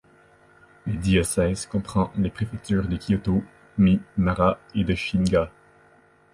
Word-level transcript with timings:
Le 0.87 0.93
diocèse 0.95 1.67
comprend 1.67 2.11
les 2.17 2.31
préfecture 2.31 2.87
de 2.87 2.97
Kyōto, 2.97 3.43
Mie, 3.77 4.01
Nara 4.17 4.57
et 4.73 4.83
de 4.83 4.95
Shiga. 4.95 5.51